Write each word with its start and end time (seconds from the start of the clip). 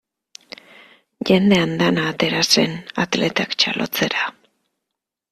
Jende 1.31 1.59
andana 1.65 2.05
atera 2.13 2.39
zen 2.55 2.73
atletak 3.03 3.53
txalotzera. 3.65 4.25